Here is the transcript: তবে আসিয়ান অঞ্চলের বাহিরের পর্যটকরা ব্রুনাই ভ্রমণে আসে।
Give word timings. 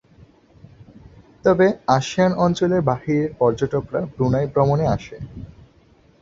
তবে 1.45 1.65
আসিয়ান 1.97 2.31
অঞ্চলের 2.37 2.81
বাহিরের 2.81 3.29
পর্যটকরা 3.39 4.01
ব্রুনাই 4.13 4.45
ভ্রমণে 4.53 4.85
আসে। 4.87 5.17